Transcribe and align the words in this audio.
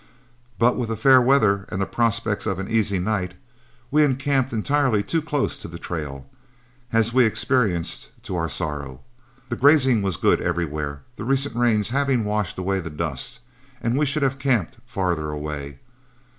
But 0.57 0.77
with 0.77 0.89
the 0.89 0.97
fair 0.97 1.21
weather 1.21 1.67
and 1.69 1.79
the 1.79 1.85
prospects 1.85 2.47
of 2.47 2.57
an 2.57 2.67
easy 2.67 2.97
night, 2.97 3.35
we 3.91 4.03
encamped 4.03 4.51
entirely 4.51 5.03
too 5.03 5.21
close 5.21 5.59
to 5.59 5.67
the 5.67 5.77
trail, 5.77 6.25
as 6.91 7.13
we 7.13 7.23
experienced 7.23 8.09
to 8.23 8.35
our 8.35 8.49
sorrow. 8.49 9.01
The 9.49 9.55
grazing 9.57 10.01
was 10.01 10.17
good 10.17 10.41
everywhere, 10.41 11.03
the 11.17 11.23
recent 11.23 11.55
rains 11.55 11.89
having 11.89 12.25
washed 12.25 12.57
away 12.57 12.79
the 12.79 12.89
dust, 12.89 13.41
and 13.79 13.95
we 13.95 14.07
should 14.07 14.23
have 14.23 14.39
camped 14.39 14.77
farther 14.87 15.29
away. 15.29 15.77